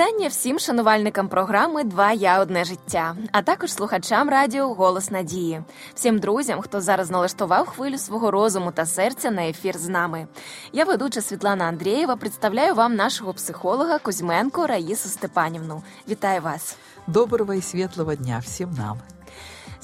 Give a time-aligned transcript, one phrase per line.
[0.00, 5.62] Вітання всім шанувальникам програми Два я одне життя, а також слухачам радіо Голос Надії,
[5.94, 10.26] всім друзям, хто зараз налаштував хвилю свого розуму та серця на ефір з нами.
[10.72, 12.16] Я ведуча Світлана Андрієва.
[12.16, 15.82] Представляю вам нашого психолога Кузьменко Раїсу Степанівну.
[16.08, 16.76] Вітаю вас!
[17.06, 19.15] Доброго і світлого дня всім нам.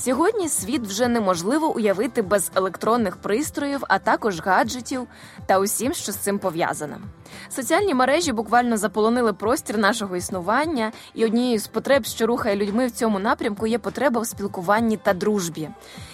[0.04, 5.06] Сьогодні світ вже неможливо уявити без електронних пристроїв, а також гаджетів
[5.46, 6.96] та усім, що з цим пов'язано.
[7.50, 12.90] Соціальні мережі буквально заполонили простір нашого існування, і однією з потреб, що рухає людьми в
[12.90, 15.68] цьому напрямку, є потреба в спілкуванні та дружбі.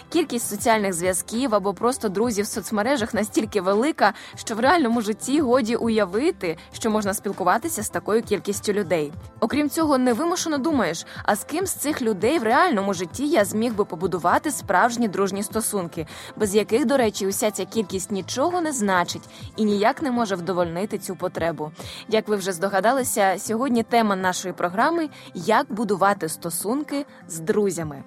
[0.08, 5.76] Кількість соціальних зв'язків або просто друзів в соцмережах настільки велика, що в реальному житті годі
[5.76, 9.12] уявити, що можна спілкуватися з такою кількістю людей.
[9.40, 13.74] Окрім цього, невимушено думаєш, а з ким з цих людей в реальному житті я зміг
[13.74, 19.28] би побудувати справжні дружні стосунки, без яких, до речі, уся ця кількість нічого не значить
[19.56, 21.70] і ніяк не може вдовольнити цю потребу.
[22.08, 28.02] Як ви вже здогадалися, сьогодні тема нашої програми як будувати стосунки з друзями.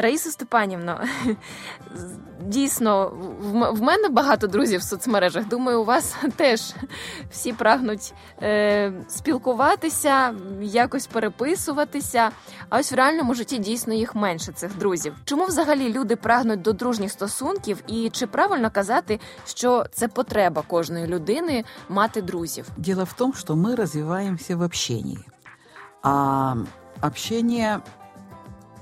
[0.00, 1.00] Раїса Степанівно,
[2.40, 3.12] дійсно,
[3.72, 5.48] в мене багато друзів в соцмережах.
[5.48, 6.74] Думаю, у вас теж
[7.30, 12.30] всі прагнуть е, спілкуватися, якось переписуватися.
[12.68, 15.14] А ось в реальному житті дійсно їх менше цих друзів.
[15.24, 21.06] Чому взагалі люди прагнуть до дружніх стосунків, і чи правильно казати, що це потреба кожної
[21.06, 22.66] людини мати друзів?
[22.76, 25.18] Діло в тому, що ми розвиваємося в общении.
[26.02, 26.54] А
[27.02, 27.78] общение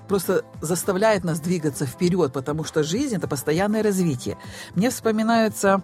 [0.08, 4.38] просто заставляет нас двигаться вперед, потому что жизнь это постоянное развитие.
[4.74, 5.82] Мне вспоминается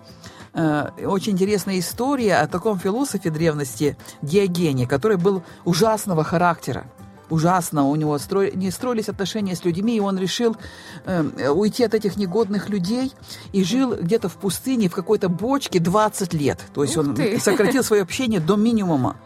[0.55, 6.87] э, очень интересная история о таком философе древности Диогене, который был ужасного характера
[7.33, 8.45] ужасно у него стро...
[8.45, 10.57] не строились отношения с людьми, и он решил
[11.07, 13.13] э, уйти от этих негодных людей
[13.53, 16.61] и жил где-то в пустыне в какой-то бочке 20 лет.
[16.75, 17.41] То есть Ух он ты.
[17.41, 19.17] сократил свое общение до минимума.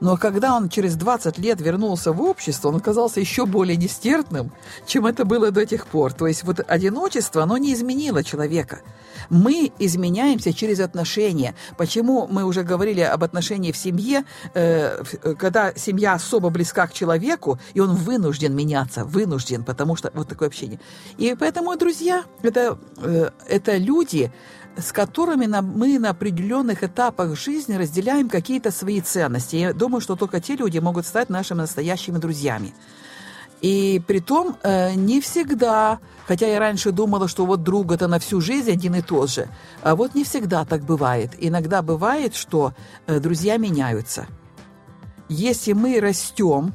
[0.00, 4.52] Но когда он через 20 лет вернулся в общество, он оказался еще более нестерпным,
[4.86, 6.12] чем это было до тех пор.
[6.12, 8.80] То есть вот одиночество, оно не изменило человека.
[9.30, 11.54] Мы изменяемся через отношения.
[11.76, 14.24] Почему мы уже говорили об отношении в семье,
[14.54, 15.02] э,
[15.38, 20.48] когда семья особо близка к человеку, и он вынужден меняться, вынужден, потому что вот такое
[20.48, 20.78] общение.
[21.18, 24.30] И поэтому, друзья, это, э, это люди,
[24.78, 29.56] с которыми мы на определенных этапах жизни разделяем какие-то свои ценности.
[29.56, 32.72] Я думаю, что только те люди могут стать нашими настоящими друзьями.
[33.60, 38.20] И при том э, не всегда, хотя я раньше думала, что вот друг это на
[38.20, 39.48] всю жизнь один и тот же,
[39.82, 41.32] а вот не всегда так бывает.
[41.38, 42.72] Иногда бывает, что
[43.08, 44.26] э, друзья меняются.
[45.28, 46.72] Если мы растем,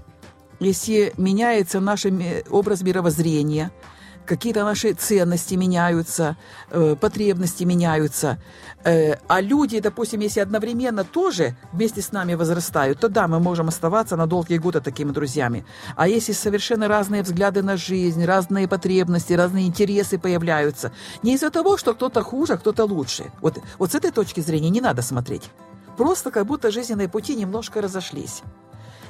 [0.59, 2.05] если меняется наш
[2.49, 3.71] образ мировоззрения–
[4.25, 6.35] какие-то наши ценности меняются,
[6.71, 8.37] э, потребности меняются.
[8.83, 13.67] Э, а люди, допустим, если одновременно тоже вместе с нами возрастают, то да, мы можем
[13.67, 15.65] оставаться на долгие годы такими друзьями.
[15.95, 20.91] А если совершенно разные взгляды на жизнь, разные потребности, разные интересы появляются,
[21.23, 23.31] не из-за того, что кто-то хуже, а кто-то лучше.
[23.41, 25.49] Вот, вот с этой точки зрения не надо смотреть.
[25.97, 28.41] Просто как будто жизненные пути немножко разошлись.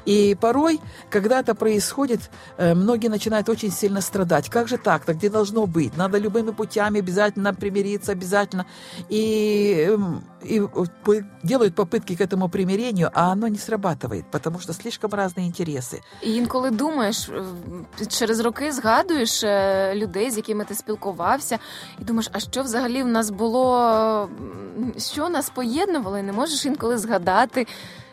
[0.09, 0.81] И порой,
[1.11, 2.21] когда это происходит,
[2.57, 4.49] э, многие начинают очень сильно страдать.
[4.49, 5.05] Как же так?
[5.05, 5.97] Так где должно быть?
[5.97, 8.65] Надо любыми путями обязательно примириться, обязательно.
[9.11, 10.63] И, эм, и
[11.43, 16.01] делают попытки к этому примирению, а оно не срабатывает, потому что слишком разные интереси.
[16.23, 17.31] І інколи думаєш,
[18.09, 19.45] через роки згадуєш
[19.95, 21.59] людей, з якими ти спілкувався,
[22.01, 24.29] і думаєш, а що взагалі в нас було,
[24.99, 27.67] що нас поєднувало, і не можеш інколи згадати.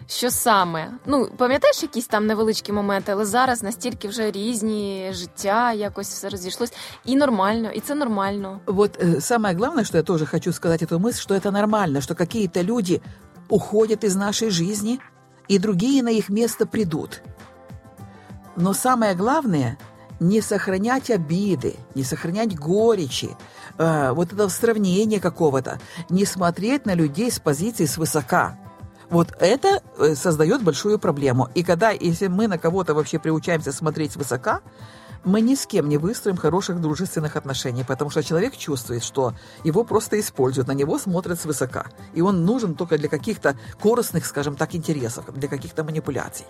[0.09, 0.91] Що саме?
[1.05, 6.73] Ну, пам'ятаєш якісь там невеличкі моменти, але зараз настільки вже різні життя, якось все розійшлось,
[7.05, 8.59] і нормально, і це нормально.
[8.65, 12.15] Вот э, самое главное, что я тоже хочу сказать эту мысль, что это нормально, что
[12.15, 13.01] какие-то люди
[13.49, 14.99] уходят из нашей жизни,
[15.51, 17.21] и другие на их место придут.
[18.55, 23.29] Но самое главное – не сохранять обиды, не сохранять горечи,
[23.77, 25.79] э, вот этого сравнения какого-то,
[26.09, 28.65] не смотреть на людей с позиции свысока –
[29.10, 31.48] вот это э, создает большую проблему.
[31.54, 34.60] И когда, если мы на кого-то вообще приучаемся смотреть свысока,
[35.24, 39.34] мы ни с кем не выстроим хороших дружественных отношений, потому что человек чувствует, что
[39.64, 41.86] его просто используют, на него смотрят свысока.
[42.14, 46.46] И он нужен только для каких-то корыстных, скажем так, интересов, для каких-то манипуляций.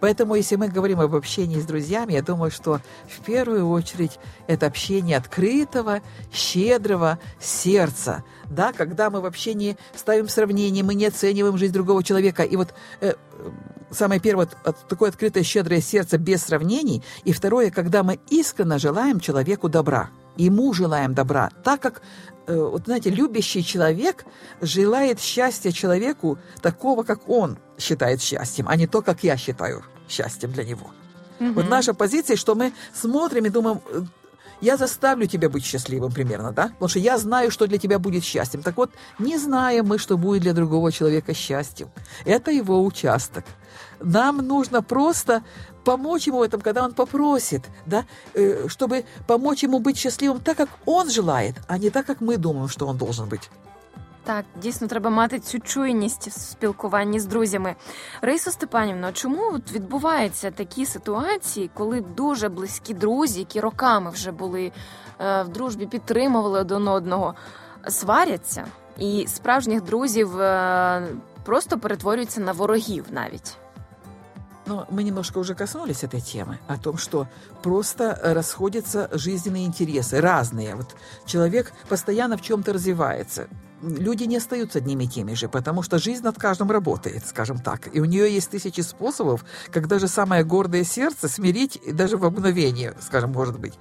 [0.00, 4.66] Поэтому, если мы говорим об общении с друзьями, я думаю, что в первую очередь это
[4.66, 6.00] общение открытого,
[6.32, 12.42] щедрого сердца, да, когда мы вообще не ставим сравнение, мы не оцениваем жизнь другого человека.
[12.42, 13.14] И вот э,
[13.94, 14.48] самое первое,
[14.88, 17.02] такое открытое, щедрое сердце без сравнений.
[17.24, 20.10] И второе, когда мы искренне желаем человеку добра.
[20.36, 22.02] ему желаем добра, так как
[22.46, 24.24] э, вот знаете, любящий человек
[24.60, 30.52] желает счастья человеку такого, как он считает счастьем, а не то, как я считаю счастьем
[30.52, 30.90] для него.
[31.40, 31.52] Угу.
[31.52, 34.02] Вот наша позиция, что мы смотрим и думаем, э,
[34.60, 36.68] я заставлю тебя быть счастливым примерно, да?
[36.68, 38.62] Потому что я знаю, что для тебя будет счастьем.
[38.62, 41.88] Так вот, не знаем мы, что будет для другого человека счастьем.
[42.24, 43.44] Это его участок.
[44.00, 45.42] Нам нужно просто
[45.84, 48.04] помочь ему в этом, когда он попросит, да,
[48.34, 52.36] э, чтобы помочь ему быть счастливым так, как он желает, а не так, как мы
[52.36, 53.50] думаем, что он должен быть.
[54.29, 57.75] Так, дійсно треба мати цю чуйність в спілкуванні з друзями.
[58.21, 64.71] Раїсо Степанівно, чому от відбуваються такі ситуації, коли дуже близькі друзі, які роками вже були
[65.19, 67.35] е, в дружбі, підтримували один одного,
[67.87, 68.65] сваряться,
[68.97, 71.07] і справжніх друзів е,
[71.45, 73.57] просто перетворюються на ворогів навіть?
[74.69, 77.27] Но мы немножко уже коснулись этой темы, о том, что
[77.63, 80.75] просто расходятся жизненные интересы, разные.
[80.75, 83.47] Вот человек постоянно в чем-то развивается
[83.84, 87.94] люди не остаются одними и теми же, потому что жизнь над каждым работает, скажем так.
[87.94, 92.94] И у нее есть тысячи способов, как даже самое гордое сердце смирить даже в мгновение,
[93.00, 93.74] скажем, может быть.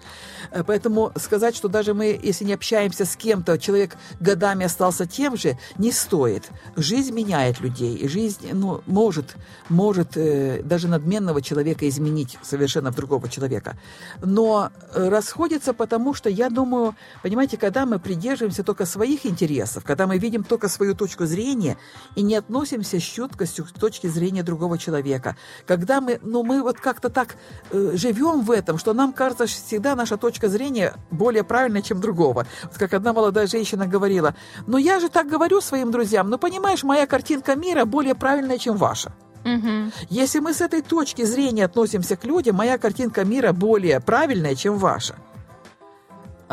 [0.51, 5.37] Э, поэтому сказать, что даже мы, если не общаемся с кем-то, человек годами остался тем
[5.37, 6.49] же, не стоит.
[6.75, 9.35] Жизнь меняет людей, и жизнь ну, может,
[9.69, 13.77] может э, даже надменного человека изменить совершенно в другого человека.
[14.21, 20.17] Но расходится потому, что я думаю, понимаете, когда мы придерживаемся только своих интересов, когда мы
[20.17, 21.77] видим только свою точку зрения
[22.15, 25.37] и не относимся с чуткостью к точке зрения другого человека,
[25.67, 27.35] когда мы, ну, мы вот как-то так
[27.69, 32.01] э, живем в этом, что нам кажется, что всегда наша точка зрения более правильная, чем
[32.01, 32.47] другого.
[32.63, 34.33] Вот как одна молодая женщина говорила,
[34.65, 38.77] ну я же так говорю своим друзьям, ну понимаешь, моя картинка мира более правильная, чем
[38.77, 39.13] ваша.
[39.45, 39.91] Угу.
[40.09, 44.79] Если мы с этой точки зрения относимся к людям, моя картинка мира более правильная, чем
[44.79, 45.15] ваша.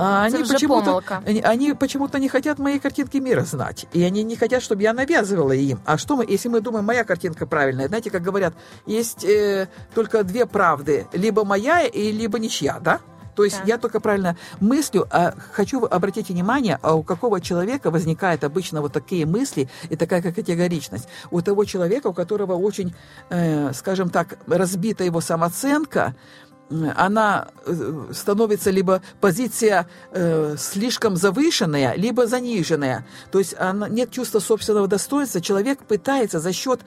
[0.02, 1.02] А они почему-то,
[1.44, 3.84] они, почему-то не хотят моей картинки мира знать.
[3.92, 5.78] И они не хотят, чтобы я навязывала им.
[5.84, 8.54] А что мы, если мы думаем, моя картинка правильная, знаете, как говорят,
[8.86, 13.00] есть э, только две правды, либо моя, и либо ничья, да?
[13.36, 13.64] То есть да.
[13.66, 18.94] я только правильно мыслю, а хочу обратить внимание, а у какого человека возникают обычно вот
[18.94, 21.08] такие мысли и такая категоричность?
[21.30, 22.94] У того человека, у которого очень,
[23.28, 26.14] э, скажем так, разбита его самооценка,
[26.96, 33.04] она э, становится либо позиция э, слишком завышенная, либо заниженная.
[33.32, 35.40] То есть она, нет чувства собственного достоинства.
[35.40, 36.80] Человек пытается за счет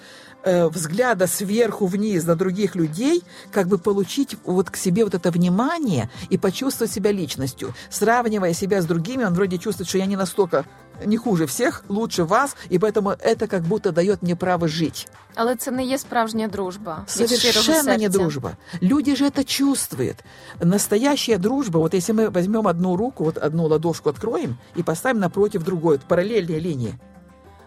[0.44, 5.32] э, взгляда сверху вниз на других людей как бы получить вот к себе вот это
[5.32, 7.74] внимание и почувствовать себя личностью.
[7.90, 10.66] Сравнивая себя с другими, он вроде чувствует, что я не настолько
[11.06, 15.08] не хуже всех, лучше вас, и поэтому это как будто дает мне право жить.
[15.36, 17.04] Але це не є справжня дружба.
[17.08, 18.52] Совершенно не дружба.
[18.82, 20.18] Люди же это чувствуют.
[20.62, 25.64] Настоящая дружба, вот если мы возьмем одну руку, вот одну ладошку откроем и поставим напротив
[25.64, 27.00] другой, вот параллельные линии.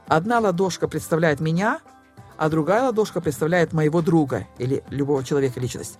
[0.09, 1.81] Одна ладошка представляет меня,
[2.37, 5.99] а другая ладошка представляет моего друга или любого человека, личность.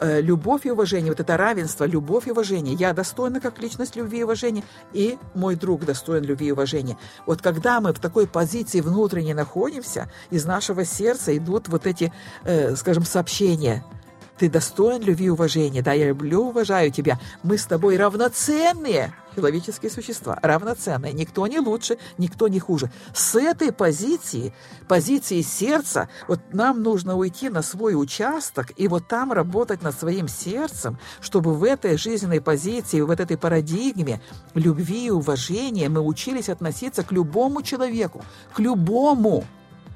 [0.00, 2.74] Э, любовь и уважение, вот это равенство, любовь и уважение.
[2.74, 4.64] Я достойна как личность любви и уважения,
[4.94, 6.96] и мой друг достоин любви и уважения.
[7.26, 12.12] Вот когда мы в такой позиции внутренней находимся, из нашего сердца идут вот эти,
[12.44, 13.84] э, скажем, сообщения–
[14.40, 15.82] ты достоин любви и уважения.
[15.82, 17.20] Да, я люблю, уважаю тебя.
[17.42, 20.38] Мы с тобой равноценные человеческие существа.
[20.40, 21.12] Равноценные.
[21.12, 22.90] Никто не лучше, никто не хуже.
[23.14, 24.54] С этой позиции,
[24.88, 30.26] позиции сердца, вот нам нужно уйти на свой участок и вот там работать над своим
[30.26, 34.22] сердцем, чтобы в этой жизненной позиции, в этой парадигме
[34.54, 39.44] любви и уважения мы учились относиться к любому человеку, к любому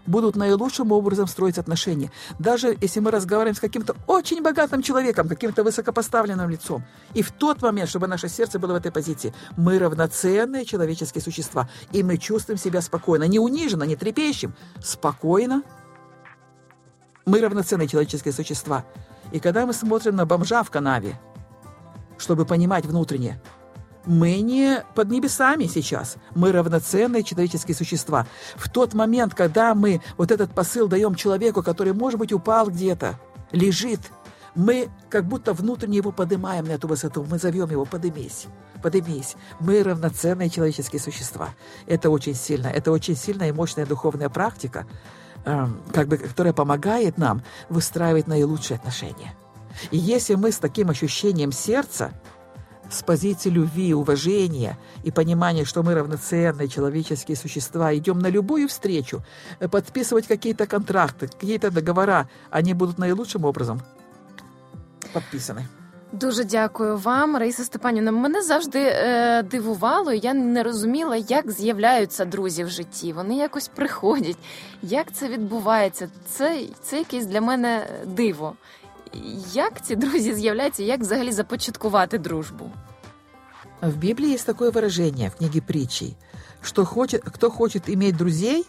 [0.06, 2.10] будут наилучшим образом строить отношения.
[2.38, 6.84] Даже если мы разговариваем с каким-то очень богатым человеком, каким-то высокопоставленным лицом.
[7.14, 11.68] И в тот момент, чтобы наше сердце было в этой позиции, мы равноценные человеческие существа.
[11.92, 13.24] И мы чувствуем себя спокойно.
[13.24, 14.54] Не униженно, не трепещем.
[14.82, 15.62] Спокойно.
[17.26, 18.84] Мы равноценные человеческие существа.
[19.32, 21.18] И когда мы смотрим на бомжа в канаве,
[22.18, 23.40] чтобы понимать внутренне,
[24.06, 26.16] мы не под небесами сейчас.
[26.34, 28.26] Мы равноценные человеческие существа.
[28.56, 33.18] В тот момент, когда мы вот этот посыл даем человеку, который, может быть, упал где-то,
[33.52, 34.00] лежит,
[34.54, 37.26] мы как будто внутренне его поднимаем на эту высоту.
[37.28, 38.46] Мы зовем его «подымись».
[38.82, 39.36] Подымись.
[39.60, 41.48] Мы равноценные человеческие существа.
[41.86, 42.66] Это очень сильно.
[42.66, 44.86] Это очень сильная и мощная духовная практика,
[45.46, 49.34] эм, как бы, которая помогает нам выстраивать наилучшие отношения.
[49.90, 52.12] И если мы с таким ощущением сердца
[52.89, 59.21] с позиции любви, уважения и понимания, что мы равноценные человеческие существа, идем на любую встречу,
[59.59, 63.81] э, подписывать какие-то контракты, какие-то договора, они будут наилучшим образом
[65.13, 65.65] подписаны.
[66.11, 68.11] Дуже дякую вам, Раїса Степанівна.
[68.11, 73.13] Мене завжди е, дивувало, я не розуміла, як з'являються друзі в житті.
[73.13, 74.37] Вони якось приходять.
[74.81, 76.09] Як це відбувається?
[76.29, 78.53] Це, Це якесь для мене диво.
[79.53, 82.71] Як ці друзі з'являються, як взагалі започаткувати дружбу?
[83.81, 86.17] В Библии есть такое выражение в книге притчей,
[86.61, 88.65] что хочет, кто хочет иметь друзей,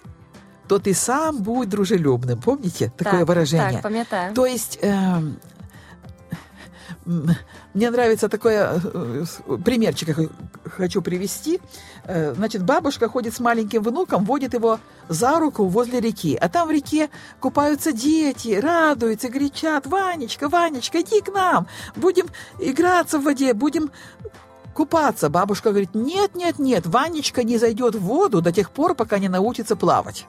[0.69, 2.41] то ты сам будь дружелюбным.
[2.41, 3.73] Помните такое так, выражение?
[3.73, 4.35] Так, пам'ятаю.
[4.35, 5.21] То есть э,
[7.06, 9.26] мне нравится такой э,
[9.64, 10.32] примерчик,
[10.66, 11.62] хочу привести.
[12.06, 16.36] Э, значит, бабушка ходит с маленьким внуком, водит его за руку возле реки.
[16.36, 17.10] А там в реке
[17.40, 22.26] купаются дети, радуются, кричат, Ванечка, Ванечка, иди к нам, будем
[22.60, 23.92] играться в воде, будем
[24.74, 25.30] купаться.
[25.30, 29.30] Бабушка говорит, нет, нет, нет, Ванечка не зайдет в воду до тех пор, пока не
[29.30, 30.26] научится плавать.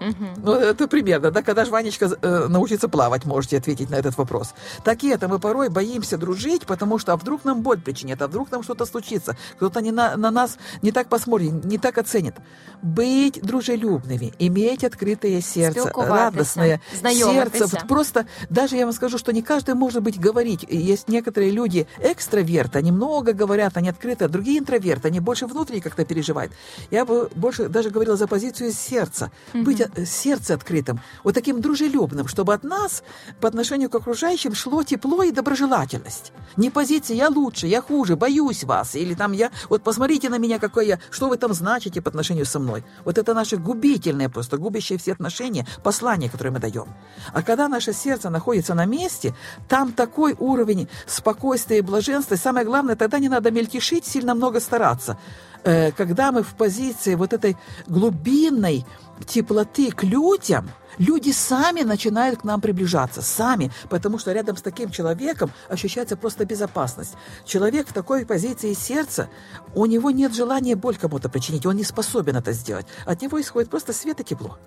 [0.00, 0.26] Угу.
[0.44, 4.54] Ну, это примерно, да, когда же Ванечка э, научится плавать, можете ответить на этот вопрос.
[4.84, 8.28] Так и это, мы порой боимся дружить, потому что а вдруг нам боль причинит, а
[8.28, 12.36] вдруг нам что-то случится, кто-то не на, на нас не так посмотрит, не так оценит.
[12.82, 17.66] Быть дружелюбными, иметь открытое сердце, радостное сердце.
[17.66, 20.64] Вот просто, даже я вам скажу, что не каждый может быть говорить.
[20.68, 25.80] Есть некоторые люди экстраверты, они много говорят, они открыты, а другие интроверты, они больше внутренне
[25.80, 26.52] как-то переживают.
[26.90, 29.30] Я бы больше даже говорила за позицию сердца.
[29.54, 29.64] Угу.
[29.64, 33.02] Быть сердце открытым, вот таким дружелюбным, чтобы от нас
[33.40, 36.32] по отношению к окружающим шло тепло и доброжелательность.
[36.56, 40.58] Не позиция «я лучше», «я хуже», «боюсь вас», или там «я...» Вот посмотрите на меня,
[40.58, 42.84] какой я, что вы там значите по отношению со мной.
[43.04, 46.86] Вот это наше губительное просто, губящее все отношения, послание, которое мы даем.
[47.32, 49.34] А когда наше сердце находится на месте,
[49.68, 54.60] там такой уровень спокойствия и блаженства, и самое главное, тогда не надо мельтешить, сильно много
[54.60, 55.18] стараться.
[55.64, 58.84] Э, когда мы в позиции вот этой глубинной
[59.26, 64.90] теплоты к людям, люди сами начинают к нам приближаться, сами, потому что рядом с таким
[64.90, 67.14] человеком ощущается просто безопасность.
[67.44, 69.28] Человек в такой позиции сердца,
[69.74, 72.86] у него нет желания боль кому-то причинить, он не способен это сделать.
[73.06, 74.58] От него исходит просто свет и тепло.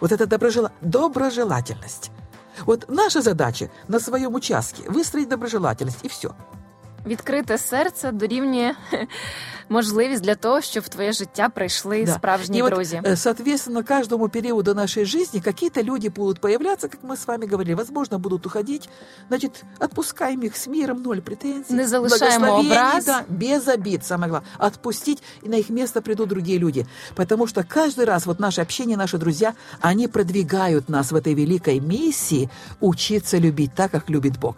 [0.00, 0.68] Вот это доброжел...
[0.80, 2.10] доброжелательность.
[2.66, 6.34] Вот наша задача на своем участке выстроить доброжелательность, и все
[7.05, 8.75] Відкрите серце дорівнює
[9.69, 12.13] можливість для того, щоб в твоє життя прийшли да.
[12.13, 13.01] справжні и друзі.
[13.05, 17.75] Вот, соответственно, каждому периоду нашей жизни какие-то люди будут появляться, как мы с вами говорили,
[17.75, 18.89] возможно, будут уходить.
[19.27, 21.73] Значит, отпускаем их с миром, ноль претензий.
[21.75, 23.05] Не залишаємо образ.
[23.05, 24.49] Да, без обид, самое главное.
[24.57, 26.85] Отпустить, и на их место придут другие люди.
[27.15, 31.79] Потому что каждый раз вот наше общение, наши друзья, они продвигают нас в этой великой
[31.79, 34.55] миссии учиться любить так, как любит Бог.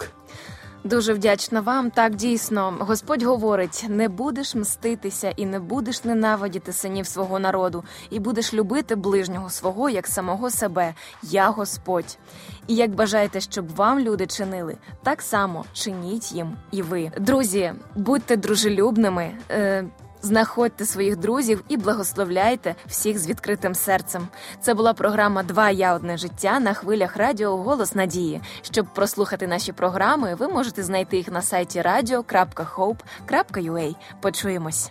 [0.87, 1.91] Дуже вдячна вам.
[1.91, 8.21] Так дійсно, Господь говорить: не будеш мститися і не будеш ненавидіти синів свого народу, і
[8.21, 10.95] будеш любити ближнього свого як самого себе.
[11.23, 12.19] Я Господь.
[12.67, 17.13] І як бажаєте, щоб вам люди чинили, так само чиніть їм і ви.
[17.21, 19.31] Друзі, будьте дружелюбними.
[19.51, 19.85] Е,
[20.27, 24.29] Знаходьте своїх друзів і благословляйте всіх з відкритим серцем.
[24.61, 28.41] Це була програма Два я одне життя на хвилях радіо Голос Надії.
[28.63, 33.95] Щоб прослухати наші програми, ви можете знайти їх на сайті radio.hope.ua.
[34.21, 34.91] Почуємось.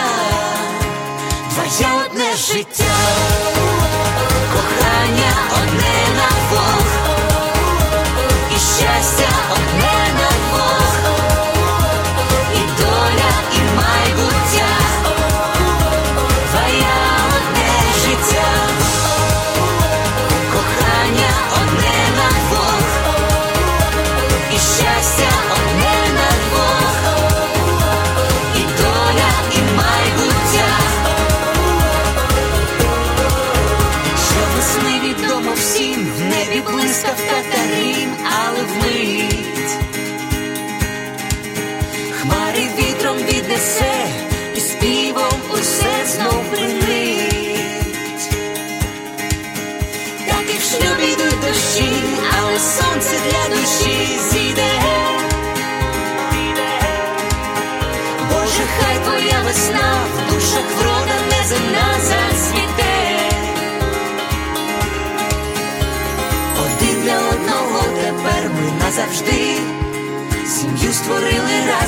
[2.41, 2.85] Життя,